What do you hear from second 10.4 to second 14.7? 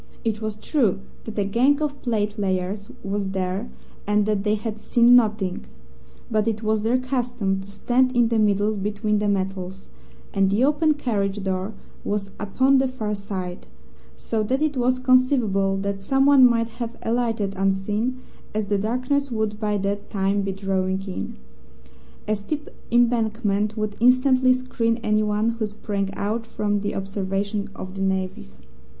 the open carriage door was upon the far side, so that